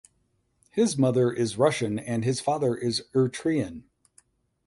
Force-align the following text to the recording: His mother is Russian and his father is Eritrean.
His 0.71 0.97
mother 0.97 1.31
is 1.31 1.59
Russian 1.59 1.99
and 1.99 2.25
his 2.25 2.39
father 2.39 2.75
is 2.75 3.03
Eritrean. 3.13 3.83